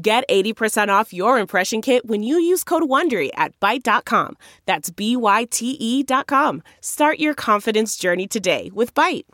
[0.00, 4.36] Get 80% off your impression kit when you use code WONDERY at Byte.com.
[4.64, 6.62] That's B-Y-T-E dot com.
[6.80, 9.24] Start your confidence journey today with Byte.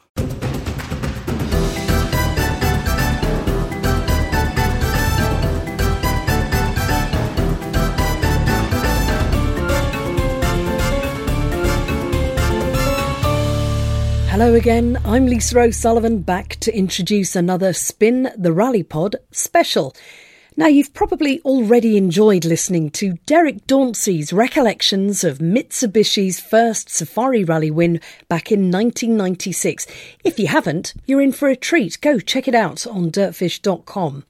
[14.31, 19.95] Hello again, I'm Lisa O'Sullivan back to introduce another Spin the Rally Pod special.
[20.57, 27.73] Now, you've probably already enjoyed listening to Derek Dauncey's recollections of Mitsubishi's first Safari Rally
[27.73, 29.85] win back in 1996.
[30.23, 32.01] If you haven't, you're in for a treat.
[32.01, 34.23] Go check it out on dirtfish.com.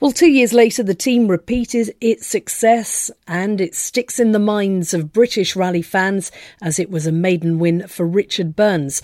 [0.00, 4.94] Well, two years later, the team repeated its success and it sticks in the minds
[4.94, 9.02] of British rally fans as it was a maiden win for Richard Burns.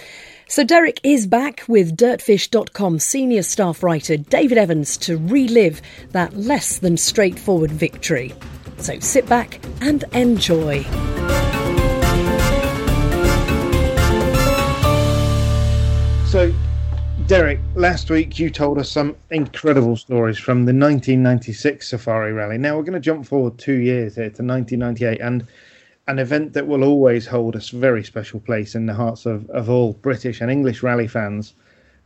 [0.49, 6.79] So Derek is back with Dirtfish.com senior staff writer David Evans to relive that less
[6.79, 8.33] than straightforward victory.
[8.79, 10.85] So sit back and enjoy.
[16.27, 16.55] So
[17.27, 22.57] Derek, last week you told us some incredible stories from the 1996 Safari Rally.
[22.57, 25.45] Now we're going to jump forward two years here to 1998 and
[26.09, 29.69] an event that will always hold a very special place in the hearts of, of
[29.69, 31.55] all British and English rally fans.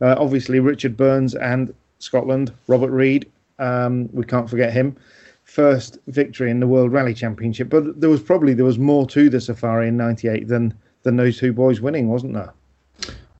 [0.01, 3.29] Uh, obviously, Richard Burns and Scotland, Robert Reid,
[3.59, 4.95] um, we can't forget him.
[5.43, 9.29] First victory in the World Rally Championship, but there was probably there was more to
[9.29, 12.53] the Safari in '98 than than those two boys winning, wasn't there?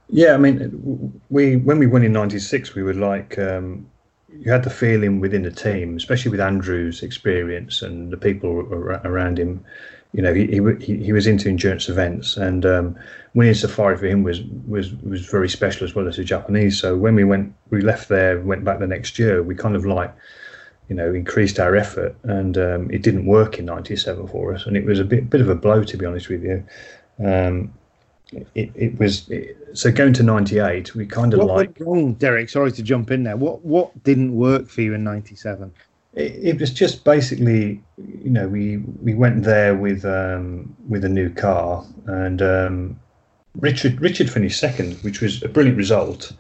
[0.10, 3.88] Yeah, I mean, we when we won in '96, we were like, um,
[4.38, 8.60] you had the feeling within the team, especially with Andrew's experience and the people
[9.06, 9.64] around him.
[10.14, 13.00] You know, he he, he was into endurance events, and um,
[13.34, 16.80] winning Safari for him was was was very special as well as the Japanese.
[16.80, 19.42] So when we went, we left there, went back the next year.
[19.42, 20.14] We kind of like,
[20.90, 24.76] you know, increased our effort, and um, it didn't work in '97 for us, and
[24.76, 26.66] it was a bit bit of a blow to be honest with you.
[27.26, 27.74] Um,
[28.56, 32.14] it, it was it, so going to 98 we kind of what like went wrong
[32.14, 35.74] derek sorry to jump in there what what didn't work for you in 97
[36.14, 41.10] it, it was just basically you know we we went there with um with a
[41.10, 43.00] new car and um
[43.60, 46.34] richard richard finished second which was a brilliant result.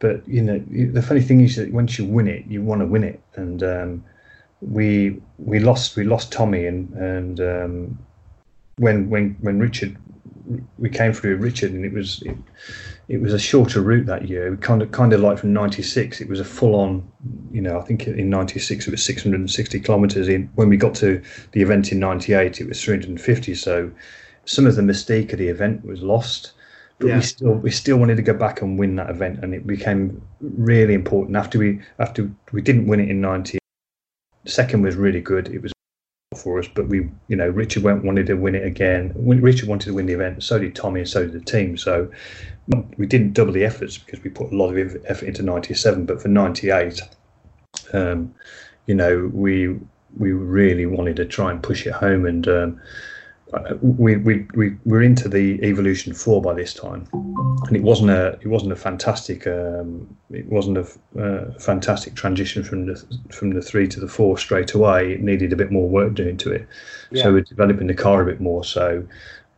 [0.00, 0.58] But you know
[0.92, 3.20] the funny thing is that once you win it you want to win it.
[3.34, 4.04] And um
[4.60, 7.98] we we lost we lost tommy and and um
[8.76, 9.96] when when when richard
[10.78, 12.36] we came through with Richard, and it was it,
[13.08, 14.56] it, was a shorter route that year.
[14.56, 17.10] Kind of kind of like from '96, it was a full on.
[17.50, 20.28] You know, I think in '96 it was 660 kilometres.
[20.28, 23.54] In when we got to the event in '98, it was 350.
[23.54, 23.90] So
[24.44, 26.52] some of the mystique of the event was lost.
[26.98, 27.16] But yeah.
[27.16, 30.20] we still we still wanted to go back and win that event, and it became
[30.40, 33.58] really important after we after we didn't win it in '98.
[34.46, 35.48] Second was really good.
[35.48, 35.72] It was
[36.38, 39.12] for us, but we, you know, Richard went, wanted to win it again.
[39.16, 41.76] Richard wanted to win the event, so did Tommy, and so did the team.
[41.76, 42.10] So
[42.96, 46.06] we didn't double the efforts because we put a lot of effort into '97.
[46.06, 47.00] But for '98,
[47.92, 48.34] um,
[48.86, 49.76] you know, we
[50.16, 52.80] we really wanted to try and push it home, and um,
[53.80, 58.38] we we we were into the Evolution Four by this time, and it wasn't a
[58.40, 63.62] it wasn't a fantastic um, it wasn't a uh, fantastic transition from the from the
[63.62, 65.12] three to the four straight away.
[65.12, 66.68] It needed a bit more work doing to it,
[67.10, 67.22] yeah.
[67.22, 68.64] so we're developing the car a bit more.
[68.64, 69.06] So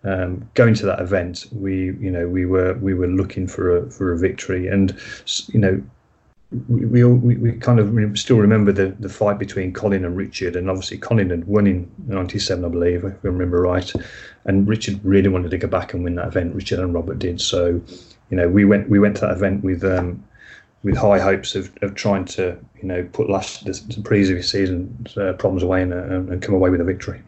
[0.04, 3.90] um, going to that event, we you know we were we were looking for a
[3.90, 4.96] for a victory, and
[5.48, 5.82] you know
[6.68, 10.68] we, we, we kind of still remember the, the fight between Colin and Richard, and
[10.68, 13.92] obviously Colin had won in '97, I believe, if I remember right,
[14.46, 16.54] and Richard really wanted to go back and win that event.
[16.54, 17.40] Richard and Robert did.
[17.40, 17.80] So,
[18.30, 20.24] you know, we went we went to that event with um,
[20.82, 25.16] with high hopes of, of trying to you know put last the, the previous season's
[25.16, 27.20] uh, problems away and, uh, and come away with a victory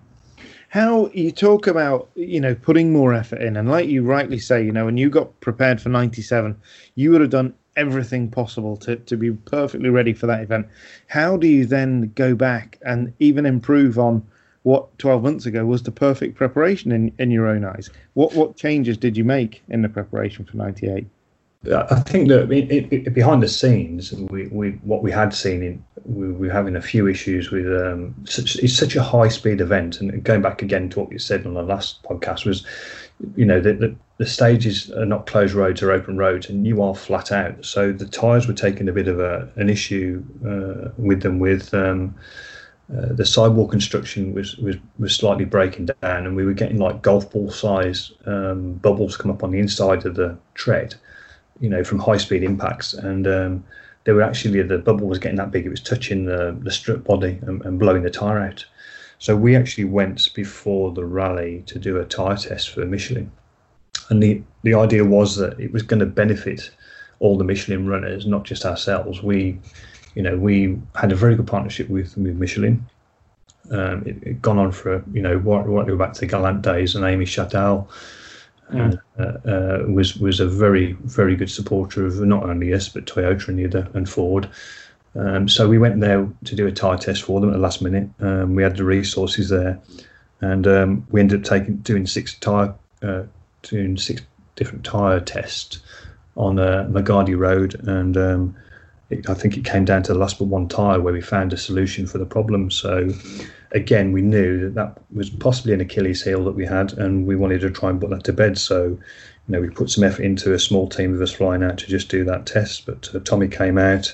[0.69, 4.65] how you talk about you know putting more effort in and like you rightly say
[4.65, 6.59] you know when you got prepared for 97
[6.95, 10.67] you would have done everything possible to, to be perfectly ready for that event.
[11.07, 14.27] How do you then go back and even improve on
[14.63, 17.91] what 12 months ago was the perfect preparation in, in your own eyes?
[18.15, 21.07] What what changes did you make in the preparation for 98?
[21.71, 25.85] I think that it, it, behind the scenes, we, we what we had seen in
[26.05, 30.01] we were having a few issues with um, such it's such a high speed event,
[30.01, 32.67] and going back again to what you said on the last podcast was,
[33.37, 36.95] you know, the, the, stages are not closed roads or open roads, and you are
[36.95, 37.65] flat out.
[37.65, 41.73] So the tyres were taking a bit of a an issue uh, with them with.
[41.75, 42.15] Um,
[42.93, 47.01] uh, the sidewall construction was, was was slightly breaking down, and we were getting like
[47.01, 50.95] golf ball size um, bubbles come up on the inside of the tread,
[51.61, 53.65] you know, from high speed impacts, and um,
[54.05, 57.05] they were actually the bubble was getting that big; it was touching the the strip
[57.05, 58.67] body and, and blowing the tire out.
[59.19, 63.31] So we actually went before the rally to do a tire test for Michelin,
[64.11, 66.71] and the the idea was that it was going to benefit
[67.19, 69.23] all the Michelin runners, not just ourselves.
[69.23, 69.59] We
[70.15, 72.85] you know, we had a very good partnership with, with Michelin.
[73.71, 76.63] Um, it, it gone on for you know what what go back to the Galant
[76.63, 77.87] days, and Aimé Chatard
[78.73, 79.01] mm.
[79.19, 83.49] uh, uh, was was a very very good supporter of not only us but Toyota
[83.49, 84.49] and the other and Ford.
[85.15, 87.83] Um, so we went there to do a tyre test for them at the last
[87.83, 88.09] minute.
[88.19, 89.79] Um, we had the resources there,
[90.41, 93.23] and um, we ended up taking doing six tyre uh,
[93.63, 94.23] doing six
[94.57, 95.81] different tyre tests
[96.37, 98.57] on uh, Magadi Road, and um,
[99.11, 101.53] it, I think it came down to the last but one tyre where we found
[101.53, 102.71] a solution for the problem.
[102.71, 103.11] So
[103.73, 107.37] again, we knew that that was possibly an Achilles heel that we had, and we
[107.37, 108.59] wanted to try and put that to bed.
[108.59, 108.99] So
[109.49, 111.87] you know, we put some effort into a small team of us flying out to
[111.87, 112.87] just do that test.
[112.87, 114.13] But uh, Tommy came out,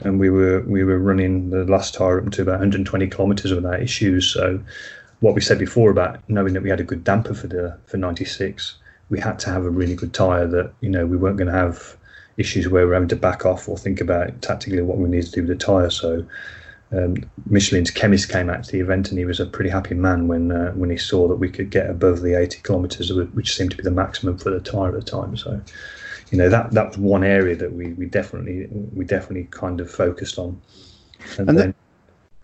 [0.00, 3.80] and we were we were running the last tyre up to about 120 kilometres without
[3.80, 4.32] issues.
[4.32, 4.60] So
[5.20, 7.96] what we said before about knowing that we had a good damper for the for
[7.96, 8.76] 96,
[9.08, 11.58] we had to have a really good tyre that you know we weren't going to
[11.58, 11.96] have
[12.36, 15.30] issues where we're having to back off or think about tactically what we need to
[15.30, 15.90] do with the tyre.
[15.90, 16.26] So
[16.92, 17.16] um,
[17.46, 20.52] Michelin's chemist came out to the event and he was a pretty happy man when
[20.52, 23.76] uh, when he saw that we could get above the 80 kilometres, which seemed to
[23.76, 25.36] be the maximum for the tyre at the time.
[25.36, 25.60] So
[26.30, 29.90] you know that that was one area that we, we definitely we definitely kind of
[29.90, 30.60] focused on.
[31.38, 31.74] And, and then,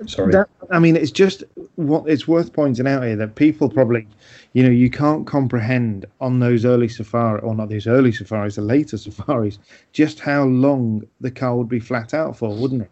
[0.07, 1.45] sorry, that, I mean, it's just
[1.77, 4.07] what it's worth pointing out here that people probably
[4.53, 8.63] you know, you can't comprehend on those early safari, or not these early safaris, the
[8.63, 9.59] later safaris,
[9.93, 12.91] just how long the car would be flat out for, wouldn't it?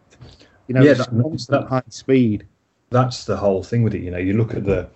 [0.69, 2.47] You know, yeah, that, constant that, high speed.
[2.91, 4.03] That's the whole thing with it.
[4.03, 4.89] You know, you look at the,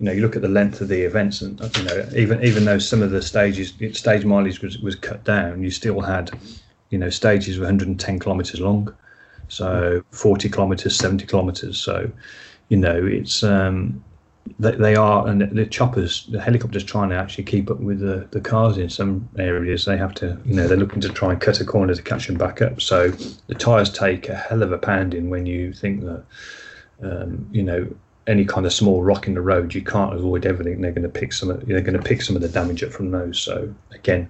[0.00, 2.64] you know, you look at the length of the events, and you know, even even
[2.64, 6.30] though some of the stages, stage mileage was was cut down, you still had,
[6.88, 8.92] you know, stages were 110 kilometers long,
[9.50, 11.78] so 40 kilometers, 70 kilometers.
[11.78, 12.10] So,
[12.68, 14.02] you know, it's um,
[14.58, 18.28] they, they are, and the choppers, the helicopters, trying to actually keep up with the,
[18.30, 19.84] the cars in some areas.
[19.84, 22.26] They have to, you know, they're looking to try and cut a corner to catch
[22.26, 22.80] them back up.
[22.80, 23.10] So
[23.48, 26.24] the tyres take a hell of a pounding when you think that,
[27.02, 27.88] um, you know,
[28.26, 30.80] any kind of small rock in the road, you can't avoid everything.
[30.80, 31.48] They're going to pick some.
[31.48, 33.40] They're going to pick some of the damage up from those.
[33.40, 34.28] So again,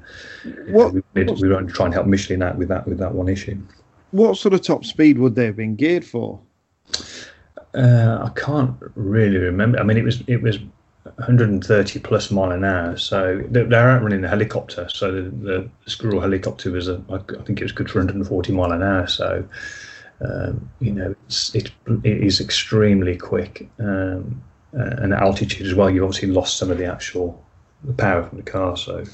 [0.69, 3.15] what, we, we, we want to try and help Michelin out with that with that
[3.15, 3.61] one issue.
[4.11, 6.41] What sort of top speed would they have been geared for?
[7.75, 9.79] Uh, I can't really remember.
[9.79, 10.59] I mean, it was it was
[11.05, 12.97] 130 plus mile an hour.
[12.97, 14.89] So they're, they're running a helicopter.
[14.89, 18.73] So the, the, Squirrel helicopter was a, I think it was good for 140 mile
[18.73, 19.07] an hour.
[19.07, 19.47] So
[20.23, 21.71] um, you know, it's it,
[22.05, 24.43] it is extremely quick um,
[24.79, 25.91] uh, and altitude as well.
[25.91, 27.43] You've obviously lost some of the actual
[27.85, 28.77] the power from the car.
[28.77, 29.05] So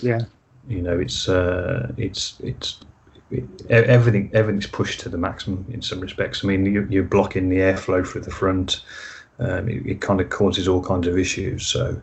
[0.00, 0.20] yeah,
[0.68, 2.80] you know, it's uh, it's it's
[3.70, 6.44] everything everything's pushed to the maximum in some respects.
[6.44, 8.82] I mean, you, you're blocking the airflow through the front.
[9.40, 11.66] Um, it, it, kind of causes all kinds of issues.
[11.66, 12.00] So,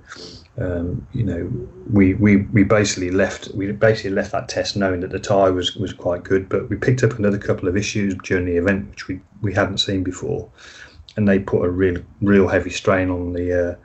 [0.57, 1.49] um, you know,
[1.89, 5.75] we, we we basically left we basically left that test knowing that the tyre was
[5.77, 9.07] was quite good, but we picked up another couple of issues during the event which
[9.07, 10.49] we, we hadn't seen before,
[11.15, 13.75] and they put a real real heavy strain on the uh,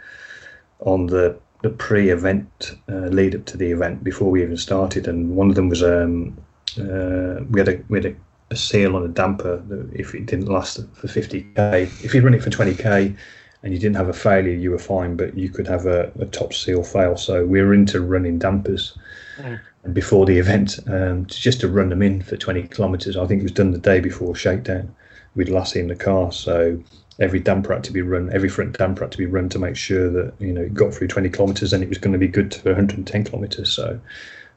[0.80, 5.36] on the the pre-event uh, lead up to the event before we even started, and
[5.36, 6.36] one of them was um,
[6.78, 8.16] uh, we had a we had a,
[8.50, 12.34] a, seal on a damper that if it didn't last for 50k, if you run
[12.34, 13.16] it for 20k
[13.62, 16.26] and you didn't have a failure, you were fine, but you could have a, a
[16.26, 17.16] top seal fail.
[17.16, 18.96] So we were into running dampers.
[19.38, 19.60] Mm.
[19.84, 23.40] And before the event, um, just to run them in for 20 kilometres, I think
[23.40, 24.94] it was done the day before shakedown
[25.36, 26.32] We'd last in the car.
[26.32, 26.82] So
[27.20, 29.76] every damper had to be run, every front damper had to be run to make
[29.76, 32.26] sure that you know it got through 20 kilometres and it was going to be
[32.26, 33.70] good for 110 kilometres.
[33.70, 34.00] So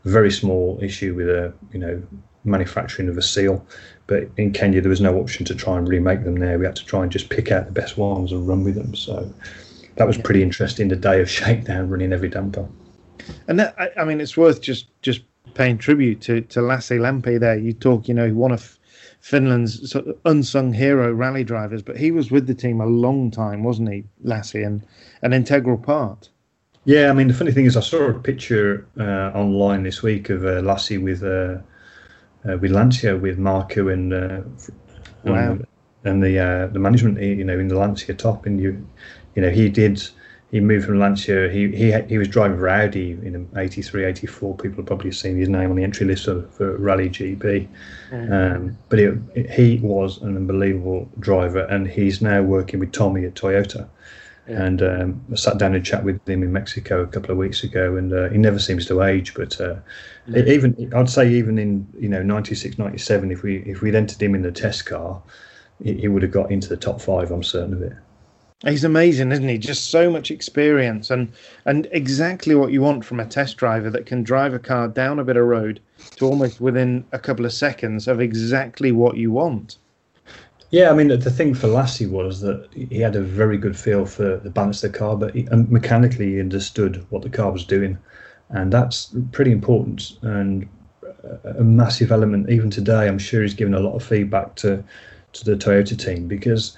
[0.06, 2.02] very small issue with a you know
[2.44, 3.66] manufacturing of a seal.
[4.08, 6.58] But in Kenya, there was no option to try and remake them there.
[6.58, 8.96] We had to try and just pick out the best ones and run with them.
[8.96, 9.32] So
[9.96, 10.88] that was pretty interesting.
[10.88, 12.68] The day of shakedown, running every damper.
[13.48, 15.22] And that, I, I mean, it's worth just just
[15.54, 17.40] paying tribute to to Lasse Lampi.
[17.40, 18.80] There, you talk, you know, one of
[19.20, 23.30] Finland's sort of unsung hero rally drivers, but he was with the team a long
[23.30, 24.86] time, wasn't he, Lasse, and
[25.22, 26.30] an integral part.
[26.86, 30.30] Yeah, I mean the funny thing is, I saw a picture uh, online this week
[30.30, 31.60] of uh, Lasse with uh,
[32.50, 34.42] uh, with Lancia with Markku and uh,
[35.24, 35.60] Wow.
[35.60, 35.66] and,
[36.04, 38.88] and the uh, the management, you know, in the Lancia top, and you
[39.36, 40.02] you know he did
[40.52, 41.50] he moved from Lancia.
[41.50, 44.58] He he he was driving for Audi in 83, 84.
[44.58, 47.68] People have probably seen his name on the entry list for, for Rally GB.
[48.30, 53.26] Um, but it, it- he was an unbelievable driver, and he's now working with Tommy
[53.26, 53.90] at Toyota.
[54.50, 57.64] And um, I sat down and chat with him in Mexico a couple of weeks
[57.64, 59.36] ago, and uh, he never seems to age.
[59.36, 59.76] But uh,
[60.36, 64.34] even I'd say even in you know 96, 97, if we if we'd entered him
[64.34, 65.22] in the test car,
[65.84, 67.30] he, he would have got into the top five.
[67.30, 67.94] I'm certain of it.
[68.66, 69.58] He's amazing, isn't he?
[69.58, 71.32] Just so much experience and
[71.66, 75.20] and exactly what you want from a test driver that can drive a car down
[75.20, 75.80] a bit of road
[76.16, 79.78] to almost within a couple of seconds of exactly what you want.
[80.72, 84.06] Yeah, I mean, the thing for Lasse was that he had a very good feel
[84.06, 87.52] for the balance of the car, but he, and mechanically he understood what the car
[87.52, 87.98] was doing.
[88.50, 90.68] And that's pretty important and
[91.44, 92.50] a- massive element.
[92.50, 94.84] Even today, I'm sure he's given a lot of feedback to,
[95.34, 96.78] to the Toyota team because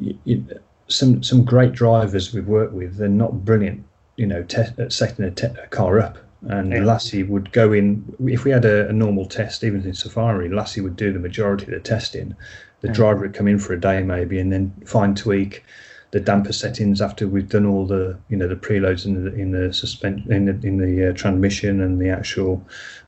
[0.00, 0.42] y y
[0.88, 3.84] some some great drivers we've worked with, they're not brilliant,
[4.16, 6.18] you know, te- at setting a, te- a car up.
[6.42, 6.84] And Yeah.
[6.84, 10.78] Lasse would go in, if we had a, a normal test, even in Safari, Lasse
[10.78, 12.34] would do the majority of the testing
[12.80, 15.64] the driver would come in for a day maybe and then fine tweak
[16.12, 19.52] the damper settings after we've done all the you know the preloads in the in
[19.52, 22.64] the suspension in the, in the uh, transmission and the actual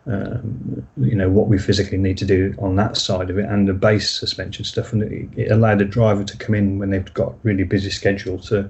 [0.06, 3.68] um, you know what we physically need to do on that side of it and
[3.68, 4.92] the base suspension stuff.
[4.92, 8.38] And it, it allowed the driver to come in when they've got really busy schedule
[8.40, 8.68] to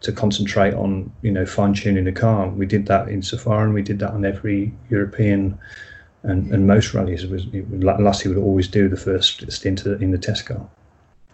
[0.00, 2.48] to concentrate on you know fine tuning the car.
[2.48, 5.58] We did that in Safari and we did that on every European
[6.22, 10.46] and, and most rallies was Lasse would always do the first stint in the test
[10.46, 10.68] car.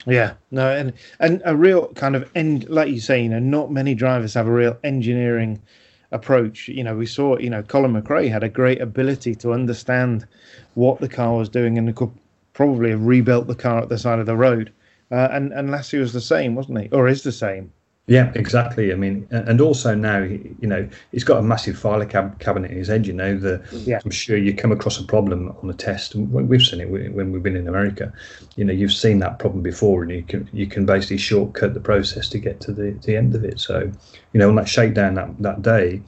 [0.07, 3.71] Yeah, no, and and a real kind of end, like you say, you know, not
[3.71, 5.61] many drivers have a real engineering
[6.13, 6.69] approach.
[6.69, 10.27] You know, we saw, you know, Colin McRae had a great ability to understand
[10.75, 12.11] what the car was doing and could
[12.55, 14.73] probably have rebuilt the car at the side of the road.
[15.11, 16.89] Uh, and and Lasse was the same, wasn't he?
[16.91, 17.73] Or is the same?
[18.09, 18.91] Yeah, exactly.
[18.91, 22.79] I mean, and also now, you know, he's got a massive filer cab- cabinet in
[22.79, 23.07] his head.
[23.07, 24.01] You know, the Yeah.
[24.03, 26.15] I'm sure you come across a problem on a test.
[26.15, 28.11] We've seen it when we've been in America.
[28.57, 31.81] You know, you've seen that problem before, and you can you can basically shortcut the
[31.81, 33.61] process to get to the the end of it.
[33.61, 33.93] So,
[34.33, 36.01] you know, on that shakedown that that day,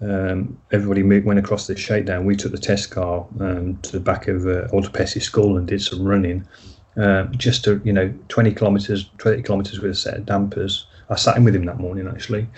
[0.00, 2.24] um, everybody moved, went across this shakedown.
[2.24, 5.82] We took the test car um, to the back of uh, Autopessi School and did
[5.82, 6.48] some running.
[6.96, 10.86] Uh, just to you know, 20 kilometers, 20 kilometers with a set of dampers.
[11.08, 12.48] I sat in with him that morning actually,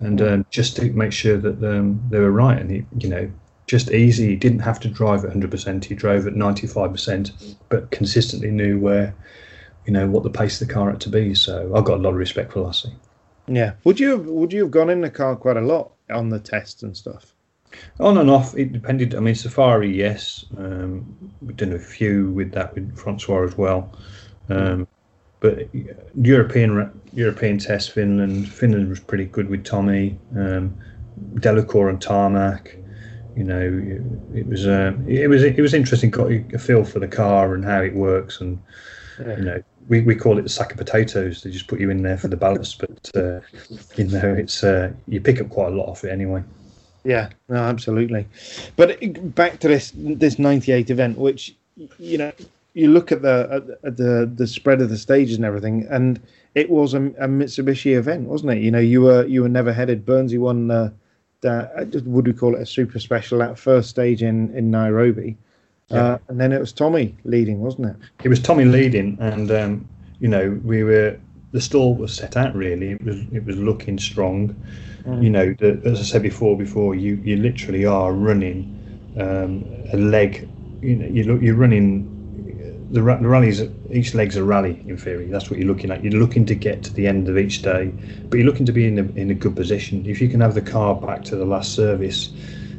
[0.00, 2.58] and um, just to make sure that um, they were right.
[2.58, 3.30] And he, you know,
[3.66, 4.28] just easy.
[4.30, 5.84] He didn't have to drive at 100%.
[5.84, 9.14] He drove at 95%, but consistently knew where,
[9.86, 11.34] you know, what the pace of the car had to be.
[11.34, 12.88] So I've got a lot of respect for Lasse.
[13.46, 13.72] Yeah.
[13.84, 16.38] Would you have, would you have gone in the car quite a lot on the
[16.38, 17.34] tests and stuff?
[18.00, 19.14] On and off, it depended.
[19.14, 20.44] I mean, Safari, yes.
[20.58, 23.98] Um, we've done a few with that with Francois as well.
[24.50, 24.86] Um,
[25.42, 25.68] but
[26.14, 28.50] European European test, Finland.
[28.50, 30.16] Finland was pretty good with Tommy.
[30.36, 30.74] Um,
[31.40, 32.76] Delacour and Tarmac.
[33.36, 34.00] You know,
[34.34, 36.10] it was uh, it was it was interesting.
[36.10, 38.58] Got a feel for the car and how it works, and
[39.18, 41.42] you know, we, we call it the sack of potatoes.
[41.42, 43.40] They just put you in there for the ballast, but uh,
[43.96, 46.42] you know, it's uh, you pick up quite a lot off it anyway.
[47.04, 48.28] Yeah, no, absolutely.
[48.76, 51.56] But back to this this '98 event, which
[51.98, 52.32] you know,
[52.74, 56.20] you look at the at, the the spread of the stages and everything, and
[56.54, 58.58] it was a, a Mitsubishi event, wasn't it?
[58.58, 60.06] You know, you were you were never headed.
[60.06, 60.70] Burnsy won.
[60.70, 60.90] Uh,
[61.42, 65.36] that would we call it a super special at first stage in in Nairobi,
[65.90, 67.96] uh, and then it was Tommy leading, wasn't it?
[68.22, 69.88] it was Tommy leading, and um,
[70.20, 71.18] you know we were
[71.50, 72.92] the stall was set out really.
[72.92, 74.56] It was it was looking strong.
[75.20, 78.78] You know, the, as I said before, before you you literally are running
[79.18, 80.48] um, a leg.
[80.80, 82.11] You know, you look you're running
[82.92, 83.62] the, the rallies.
[83.90, 85.26] Each leg's a rally in theory.
[85.26, 86.04] That's what you're looking at.
[86.04, 87.86] You're looking to get to the end of each day,
[88.28, 90.04] but you're looking to be in a in a good position.
[90.06, 92.32] If you can have the car back to the last service,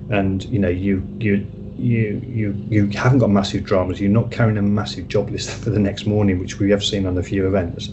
[0.10, 1.46] and you know you you
[1.78, 4.00] you you you haven't got massive dramas.
[4.00, 7.08] You're not carrying a massive job list for the next morning, which we have seen
[7.08, 7.90] on a few events.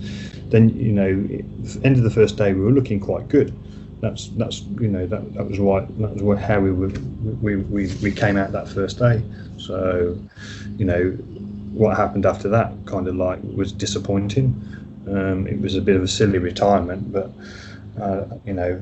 [0.50, 1.10] Then you know,
[1.84, 3.56] end of the first day, we were looking quite good.
[4.00, 6.92] That's that's you know that that was why that was how we were
[7.40, 9.22] we, we we came out that first day.
[9.60, 10.18] So,
[10.78, 11.18] you know,
[11.72, 14.60] what happened after that kind of like was disappointing.
[15.08, 17.30] Um, it was a bit of a silly retirement, but
[18.00, 18.80] uh, you know,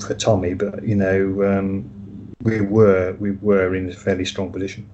[0.00, 0.54] for Tommy.
[0.54, 1.88] But you know, um,
[2.42, 4.88] we were we were in a fairly strong position.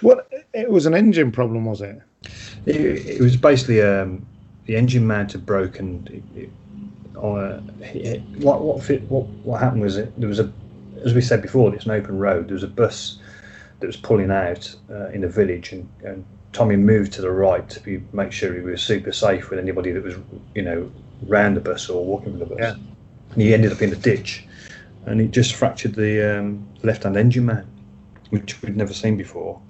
[0.00, 2.00] What it was an engine problem, was it?
[2.66, 4.26] It, it was basically um,
[4.66, 6.06] the engine mount had broken.
[6.34, 6.50] It, it,
[7.16, 7.60] uh,
[8.38, 10.52] what what fit, what what happened was it, there was a
[11.04, 12.48] as we said before, it's an open road.
[12.48, 13.18] There was a bus
[13.82, 17.68] that was pulling out uh, in a village, and, and Tommy moved to the right
[17.68, 20.14] to be, make sure he was super safe with anybody that was,
[20.54, 20.90] you know,
[21.26, 22.58] round the bus or walking with the bus.
[22.60, 22.74] Yeah.
[23.32, 24.46] And he ended up in a ditch,
[25.04, 27.66] and he just fractured the um, left-hand engine mount,
[28.30, 29.60] which we'd never seen before,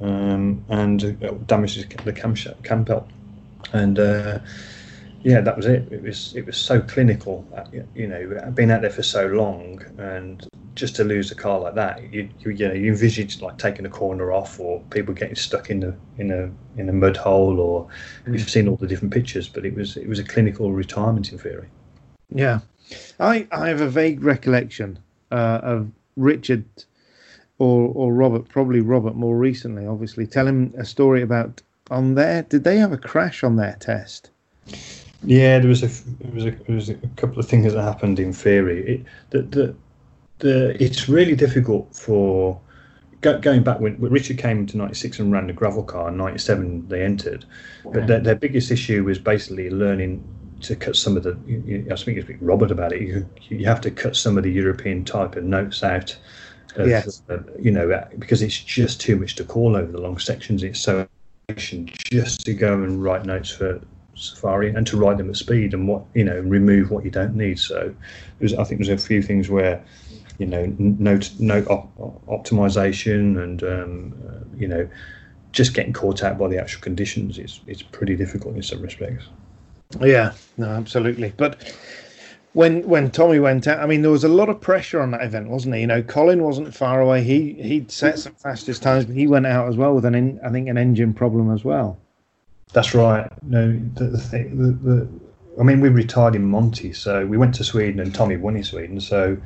[0.00, 3.06] um, and uh, damaged the camshaft, cam belt,
[3.74, 3.98] and.
[3.98, 4.38] Uh,
[5.24, 5.92] yeah, that was it.
[5.92, 7.44] It was it was so clinical.
[7.54, 10.46] Uh, you know, being out there for so long, and
[10.78, 13.84] just to lose a car like that, you you, you know you envisage like taking
[13.84, 17.58] a corner off, or people getting stuck in a in a in a mud hole,
[17.60, 17.86] or
[18.24, 18.32] mm.
[18.32, 19.48] we've seen all the different pictures.
[19.48, 21.68] But it was it was a clinical retirement in theory.
[22.30, 22.60] Yeah,
[23.18, 24.98] I I have a vague recollection
[25.32, 26.64] uh, of Richard
[27.58, 32.42] or or Robert, probably Robert more recently, obviously, telling a story about on there.
[32.42, 34.30] Did they have a crash on their test?
[35.24, 35.88] Yeah, there was a
[36.22, 38.86] there was a, there was a couple of things that happened in theory.
[38.86, 39.74] It, the, the,
[40.38, 42.60] the, it's really difficult for
[43.20, 46.08] go, going back when, when, Richard came to '96 and ran the gravel car.
[46.08, 47.44] In '97 they entered,
[47.84, 50.22] but their, their biggest issue was basically learning
[50.62, 51.36] to cut some of the.
[51.46, 53.02] You, I was speaking to Robert about it.
[53.02, 56.16] You, you have to cut some of the European type of notes out.
[56.76, 57.22] Of, yes.
[57.28, 60.62] Uh, you know, because it's just too much to call over the long sections.
[60.62, 61.08] It's so
[61.96, 63.80] just to go and write notes for
[64.14, 67.34] Safari and to write them at speed and what you know remove what you don't
[67.34, 67.58] need.
[67.58, 67.94] So
[68.40, 69.82] was, I think there's a few things where
[70.38, 71.96] you know note note op-
[72.28, 74.88] optimization and um, uh, you know
[75.52, 79.24] just getting caught out by the actual conditions is it's pretty difficult in some respects.
[80.00, 81.32] Yeah, no, absolutely.
[81.36, 81.74] But
[82.52, 85.22] when when Tommy went out, I mean, there was a lot of pressure on that
[85.22, 85.82] event, wasn't he?
[85.82, 87.22] You know, Colin wasn't far away.
[87.22, 90.40] He he'd set some fastest times, but he went out as well with an in,
[90.44, 91.98] I think an engine problem as well.
[92.72, 93.30] That's right.
[93.42, 95.08] No, the, the, the,
[95.58, 98.64] I mean, we retired in Monte, so we went to Sweden, and Tommy won in
[98.64, 99.00] Sweden.
[99.00, 99.36] So,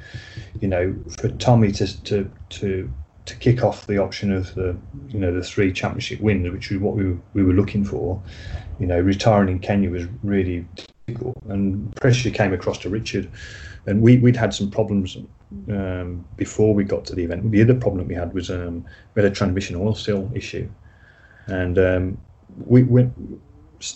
[0.61, 2.93] you know, for Tommy to to to
[3.25, 4.77] to kick off the option of the
[5.09, 8.21] you know the three championship wins, which was what we we were looking for,
[8.79, 10.67] you know, retiring in Kenya was really
[11.07, 13.31] difficult, and pressure came across to Richard,
[13.87, 15.17] and we we'd had some problems
[15.71, 17.51] um, before we got to the event.
[17.51, 20.69] The other problem we had was um, we had a transmission oil seal issue,
[21.47, 22.19] and um,
[22.67, 23.15] we went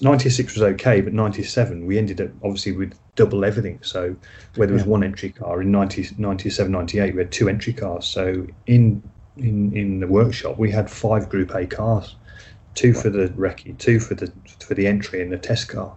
[0.00, 3.78] 96 was okay, but 97 we ended up obviously with double everything.
[3.82, 4.16] So
[4.56, 4.90] where there was yeah.
[4.90, 8.06] one entry car in 90, 97, 98, we had two entry cars.
[8.06, 9.02] So in
[9.36, 12.16] in in the workshop we had five Group A cars,
[12.74, 15.94] two for the recce, two for the for the entry, and the test car.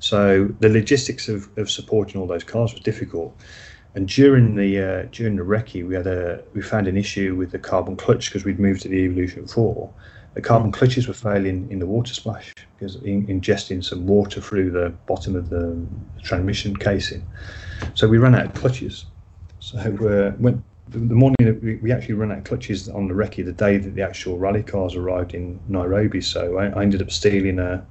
[0.00, 3.34] So the logistics of, of supporting all those cars was difficult.
[3.94, 7.52] And during the uh, during the recce, we had a we found an issue with
[7.52, 9.94] the carbon clutch because we'd moved to the Evolution Four
[10.34, 14.70] the carbon clutches were failing in the water splash because in, ingesting some water through
[14.70, 17.24] the bottom of the, the transmission casing.
[17.94, 19.06] So we ran out of clutches.
[19.60, 23.08] So uh, when the, the morning that we, we, actually ran out of clutches on
[23.08, 26.20] the recce the day that the actual rally cars arrived in Nairobi.
[26.20, 27.86] So I, I ended up stealing a,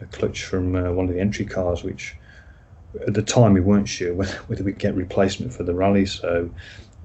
[0.00, 2.14] a clutch from uh, one of the entry cars, which
[3.06, 6.06] at the time we weren't sure whether, whether we'd get replacement for the rally.
[6.06, 6.50] So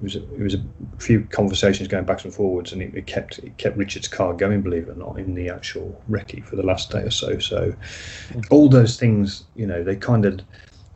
[0.00, 0.62] it was a, it was a
[0.98, 4.60] few conversations going back and forwards, and it, it, kept it kept Richard's car going,
[4.60, 7.38] believe it or not, in the actual recce for the last day or so.
[7.38, 7.74] So
[8.28, 8.46] mm.
[8.50, 10.40] all those things, you know, they kind of,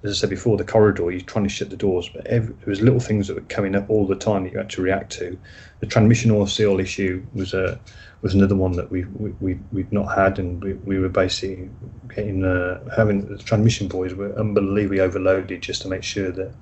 [0.02, 2.68] as I said before, the corridor, you're trying to shut the doors, but every, there
[2.68, 5.12] was little things that were coming up all the time that you had to react
[5.12, 5.38] to.
[5.80, 7.80] The transmission oil seal issue was a
[8.22, 11.70] was another one that we we we'd not had, and we, we were basically
[12.14, 16.52] getting uh, having the transmission boys were unbelievably overloaded just to make sure that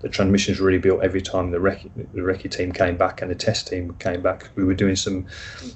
[0.00, 3.34] the transmissions really built every time the recce, the recce team came back and the
[3.34, 4.50] test team came back.
[4.54, 5.26] We were doing some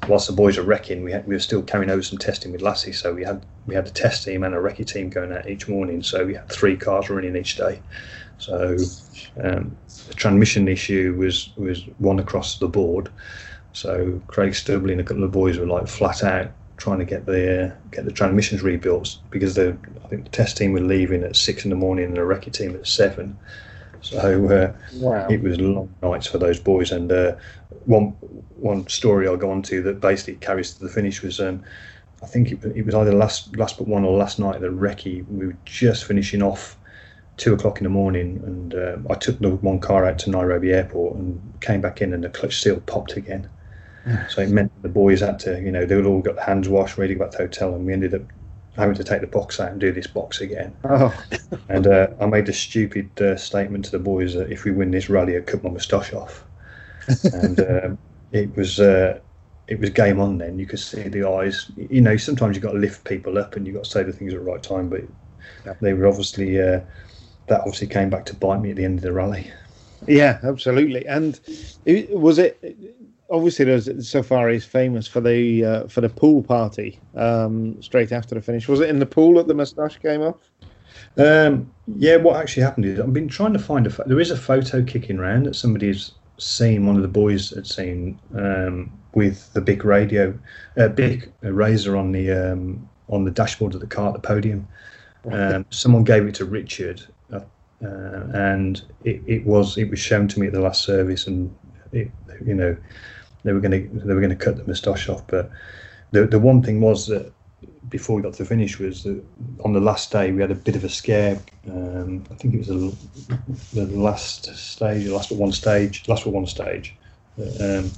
[0.07, 2.61] whilst the boys were wrecking, we had, we were still carrying over some testing with
[2.61, 5.49] Lasse, so we had we had the test team and a recce team going out
[5.49, 6.03] each morning.
[6.03, 7.81] So we had three cars running each day.
[8.38, 8.77] So
[9.43, 9.77] um,
[10.09, 13.11] the transmission issue was was one across the board.
[13.73, 17.27] So Craig Stubley and a couple of boys were like flat out trying to get
[17.27, 21.23] the uh, get the transmissions rebuilt because the I think the test team were leaving
[21.23, 23.37] at six in the morning and the recce team at seven.
[24.01, 25.27] So uh, wow.
[25.29, 26.93] it was long nights for those boys.
[26.93, 27.37] And uh,
[27.85, 28.11] one
[28.57, 31.62] one story I'll go on to that basically carries to the finish was um,
[32.23, 35.27] I think it, it, was either last last but one or last night the recce
[35.29, 36.77] we were just finishing off
[37.37, 40.73] two o'clock in the morning and uh, I took the one car out to Nairobi
[40.73, 43.49] airport and came back in and the clutch seal popped again.
[44.29, 46.68] So it meant the boys had to, you know, they would all got the hands
[46.68, 48.23] washed, ready to go back to the hotel, and we ended up
[48.77, 50.75] having to take the box out and do this box again.
[50.85, 51.12] Oh.
[51.68, 54.90] and uh, I made a stupid uh, statement to the boys that if we win
[54.90, 56.44] this rally, I'd cut my moustache off.
[57.33, 57.99] and um,
[58.33, 59.18] it was uh,
[59.66, 60.38] it was game on.
[60.38, 61.71] Then you could see the eyes.
[61.77, 63.90] You know, sometimes you have got to lift people up and you have got to
[63.90, 64.88] say the things at the right time.
[64.88, 65.03] But
[65.66, 65.75] yeah.
[65.81, 66.81] they were obviously uh,
[67.49, 69.51] that obviously came back to bite me at the end of the rally.
[70.07, 71.07] Yeah, absolutely.
[71.07, 71.40] And
[71.85, 72.61] it, was it
[73.31, 78.35] obviously there's Safari is famous for the uh, for the pool party um, straight after
[78.35, 78.69] the finish.
[78.69, 80.37] Was it in the pool that the moustache came off?
[81.17, 83.91] Um, yeah, what actually happened is I've been trying to find a.
[84.07, 86.87] There is a photo kicking around that somebody's seen.
[86.87, 90.38] One of the boys had seen um, with the big radio,
[90.77, 94.67] uh, big razor on the um, on the dashboard of the car at the podium.
[95.31, 97.41] Um, someone gave it to Richard, uh,
[97.81, 101.55] and it, it was it was shown to me at the last service, and
[101.93, 102.11] it,
[102.45, 102.77] you know
[103.48, 105.26] they were going to they were going to cut the moustache off.
[105.26, 105.50] But
[106.11, 107.32] the the one thing was that
[107.88, 109.24] before we got to the finish was that
[109.64, 111.40] on the last day we had a bit of a scare.
[111.66, 112.96] Um, I think it was the,
[113.72, 116.94] the last stage, the last but one stage, last but one stage.
[117.58, 117.90] Um,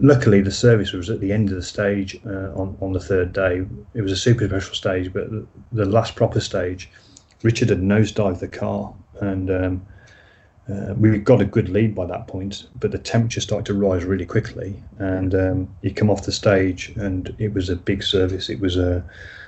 [0.00, 3.32] luckily, the service was at the end of the stage uh, on on the third
[3.32, 3.64] day.
[3.94, 6.90] It was a super special stage, but the, the last proper stage,
[7.44, 9.48] Richard had nosedived the car and.
[9.48, 9.86] Um,
[10.68, 14.04] uh, we got a good lead by that point, but the temperature started to rise
[14.04, 18.48] really quickly, and um, you come off the stage, and it was a big service.
[18.48, 19.04] It was a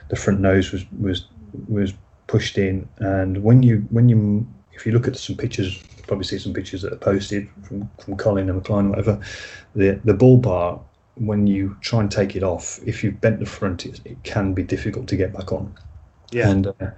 [0.08, 1.28] the front nose was was
[1.68, 1.92] was
[2.26, 6.38] pushed in, and when you when you if you look at some pictures, probably see
[6.38, 9.20] some pictures that are posted from from Colin and McLean, whatever.
[9.76, 10.80] The the bull bar
[11.16, 14.52] when you try and take it off, if you've bent the front, it, it can
[14.52, 15.72] be difficult to get back on.
[16.34, 16.50] Yeah.
[16.50, 16.90] And uh,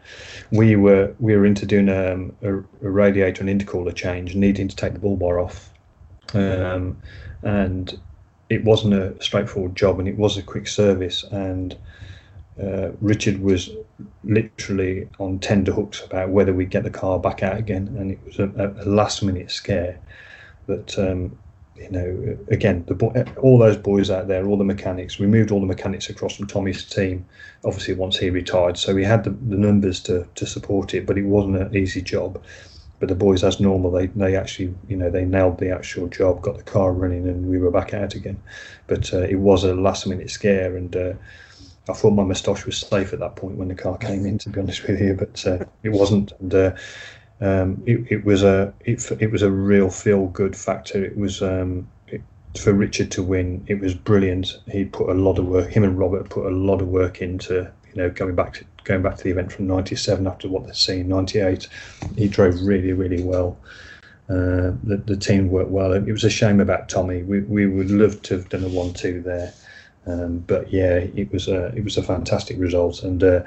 [0.51, 4.75] we were we were into doing um, a, a, radiator and intercooler change, needing to
[4.75, 5.70] take the bull bar off,
[6.33, 6.96] um,
[7.42, 8.01] and
[8.49, 11.77] it wasn't a straightforward job, and it was a quick service, and
[12.62, 13.70] uh, Richard was
[14.25, 18.18] literally on tender hooks about whether we'd get the car back out again, and it
[18.25, 19.99] was a, a last minute scare.
[20.66, 21.38] But um,
[21.78, 25.60] you know, again, the all those boys out there, all the mechanics, we moved all
[25.60, 27.26] the mechanics across from Tommy's team.
[27.64, 31.18] Obviously, once he retired, so we had the, the numbers to, to support it, but
[31.18, 32.42] it wasn't an easy job.
[32.98, 36.40] But the boys, as normal, they they actually, you know, they nailed the actual job,
[36.40, 38.40] got the car running, and we were back out again.
[38.86, 41.12] But uh, it was a last minute scare, and uh,
[41.88, 44.38] I thought my moustache was safe at that point when the car came in.
[44.38, 46.72] To be honest with you, but uh, it wasn't, and uh,
[47.40, 51.05] um, it, it, was a it, it was a real feel good factor.
[51.05, 52.22] It was um, it,
[52.59, 53.64] for Richard to win.
[53.66, 54.59] It was brilliant.
[54.70, 55.70] He put a lot of work.
[55.70, 59.03] Him and Robert put a lot of work into you know going back to going
[59.03, 61.68] back to the event from '97 after what they'd seen '98.
[62.16, 63.59] He drove really really well.
[64.29, 65.92] Uh, the, the team worked well.
[65.92, 67.22] It was a shame about Tommy.
[67.22, 69.53] We, we would love to have done a one-two there,
[70.05, 73.05] um, but yeah, it was a it was a fantastic result.
[73.05, 73.42] And uh,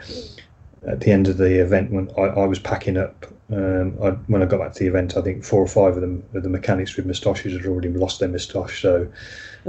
[0.87, 4.43] at the end of the event, when I, I was packing up um, I, when
[4.43, 6.49] I got back to the event, I think four or five of them, of the
[6.49, 8.81] mechanics with moustaches, had already lost their moustache.
[8.81, 9.11] So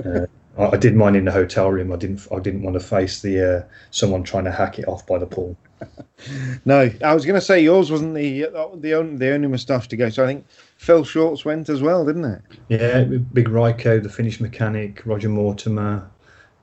[0.05, 0.27] uh,
[0.59, 1.93] I, I, did mine in the hotel room.
[1.93, 2.27] I didn't.
[2.31, 5.27] I didn't want to face the uh, someone trying to hack it off by the
[5.27, 5.57] pool.
[6.67, 9.97] no, I was going to say yours wasn't the the only the only moustache to
[9.97, 10.11] go.
[10.11, 10.47] So I think
[10.77, 12.43] Phil Shorts went as well, didn't it?
[12.69, 16.07] Yeah, Big Ryko, the Finnish mechanic, Roger Mortimer,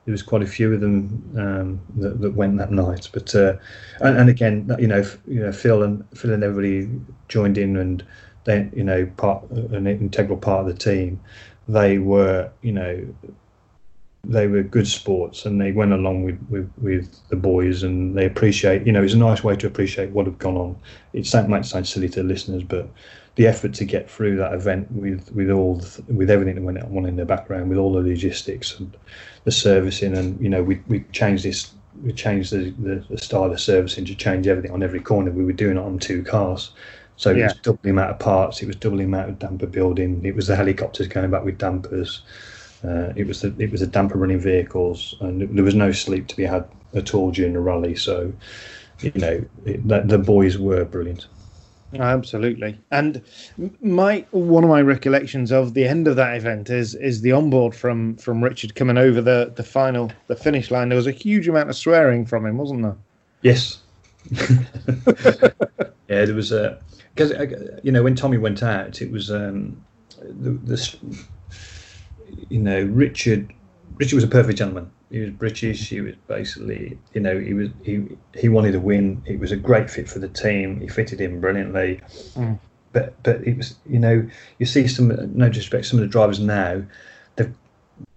[0.08, 3.10] there was quite a few of them um, that, that, went that night.
[3.12, 3.58] But uh,
[4.00, 6.88] and, and, again, you know, you know, Phil and Phil and everybody
[7.28, 8.02] joined in, and
[8.44, 11.20] they, you know, part an integral part of the team.
[11.68, 13.06] They were, you know,
[14.28, 18.26] they were good sports, and they went along with, with, with the boys, and they
[18.26, 18.86] appreciate.
[18.86, 20.76] You know, it's a nice way to appreciate what had gone on.
[21.14, 22.90] It might sound silly to listeners, but
[23.36, 26.78] the effort to get through that event with with all the, with everything that went
[26.78, 28.94] on in the background, with all the logistics and
[29.44, 31.72] the servicing, and you know we we changed this.
[32.04, 35.32] We changed the, the, the style of servicing to change everything on every corner.
[35.32, 36.70] We were doing it on two cars,
[37.16, 38.62] so it was double the amount of parts.
[38.62, 40.24] It was double the amount of damper building.
[40.24, 42.22] It was the helicopters going back with dampers.
[42.84, 46.28] Uh, it was the it was the damper running vehicles, and there was no sleep
[46.28, 46.64] to be had
[46.94, 47.94] at all during the rally.
[47.94, 48.32] So,
[49.00, 51.26] you know, it, the, the boys were brilliant.
[51.98, 53.22] Absolutely, and
[53.80, 57.74] my one of my recollections of the end of that event is is the onboard
[57.74, 60.90] from from Richard coming over the the final the finish line.
[60.90, 62.96] There was a huge amount of swearing from him, wasn't there?
[63.40, 63.78] Yes.
[66.08, 66.78] yeah, there was a
[67.14, 69.82] because uh, you know when Tommy went out, it was um,
[70.20, 70.52] the,
[72.48, 73.52] you know Richard
[73.96, 75.88] Richard was a perfect gentleman he was British.
[75.88, 79.22] He was basically, you know, he was he he wanted to win.
[79.26, 80.80] He was a great fit for the team.
[80.80, 82.00] He fitted in brilliantly.
[82.34, 82.58] Mm.
[82.92, 86.40] But but it was, you know, you see some no disrespect, some of the drivers
[86.40, 86.82] now,
[87.36, 87.52] they're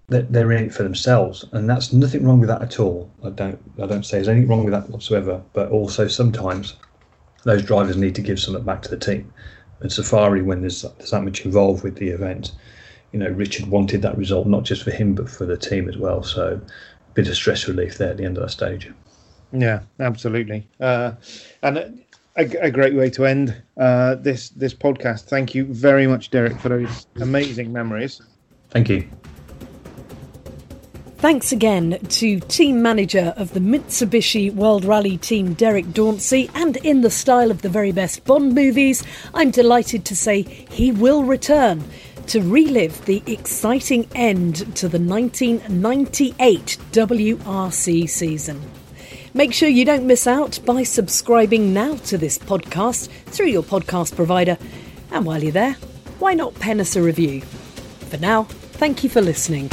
[0.08, 3.10] they're in it for themselves, and that's nothing wrong with that at all.
[3.24, 5.41] I don't I don't say there's anything wrong with that whatsoever.
[5.54, 6.76] But also sometimes
[7.43, 9.34] those drivers need to give something back to the team.
[9.80, 12.52] And Safari, when there's there's that much involved with the event,
[13.12, 15.97] you know, Richard wanted that result not just for him but for the team as
[15.97, 16.24] well.
[16.24, 18.89] So, a bit of stress relief there at the end of that stage.
[19.52, 20.67] Yeah, absolutely.
[20.80, 21.13] Uh,
[21.62, 21.93] and a,
[22.38, 25.26] a, great way to end uh, this this podcast.
[25.26, 28.21] Thank you very much, Derek, for those amazing memories.
[28.69, 29.08] Thank you.
[31.17, 37.02] Thanks again to team manager of the Mitsubishi World Rally team, Derek Dauncey, and in
[37.02, 39.04] the style of the very best Bond movies,
[39.36, 41.84] I'm delighted to say he will return
[42.28, 48.62] to relive the exciting end to the 1998 WRC season.
[49.34, 54.16] Make sure you don't miss out by subscribing now to this podcast through your podcast
[54.16, 54.58] provider.
[55.12, 55.74] And while you're there,
[56.20, 57.42] why not pen us a review?
[58.10, 59.70] For now, thank you for listening.